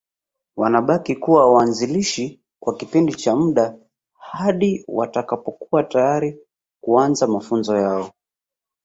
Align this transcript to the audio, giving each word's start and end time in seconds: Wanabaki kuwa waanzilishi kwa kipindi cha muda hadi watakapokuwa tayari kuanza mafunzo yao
Wanabaki 0.55 1.15
kuwa 1.15 1.53
waanzilishi 1.53 2.39
kwa 2.59 2.75
kipindi 2.77 3.13
cha 3.13 3.35
muda 3.35 3.79
hadi 4.19 4.85
watakapokuwa 4.87 5.83
tayari 5.83 6.39
kuanza 6.81 7.27
mafunzo 7.27 7.77
yao 7.77 8.11